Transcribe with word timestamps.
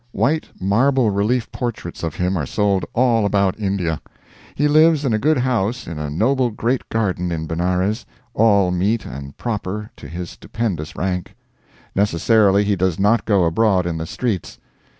White 0.13 0.49
marble 0.59 1.11
relief 1.11 1.51
portraits 1.51 2.01
of 2.01 2.15
him 2.15 2.35
are 2.35 2.47
sold 2.47 2.85
all 2.93 3.23
about 3.23 3.59
India. 3.59 4.01
He 4.55 4.67
lives 4.67 5.05
in 5.05 5.13
a 5.13 5.19
good 5.19 5.37
house 5.37 5.85
in 5.85 5.99
a 5.99 6.09
noble 6.09 6.49
great 6.49 6.89
garden 6.89 7.31
in 7.31 7.45
Benares, 7.45 8.07
all 8.33 8.71
meet 8.71 9.05
and 9.05 9.37
proper 9.37 9.91
to 9.97 10.07
his 10.07 10.31
stupendous 10.31 10.95
rank. 10.95 11.35
Necessarily 11.93 12.63
he 12.63 12.75
does 12.75 12.97
not 12.97 13.25
go 13.25 13.43
abroad 13.45 13.85
in 13.85 13.97
the 13.99 14.07
streets. 14.07 14.57